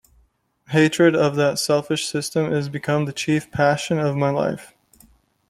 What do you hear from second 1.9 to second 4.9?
system is become the chief passion of my life.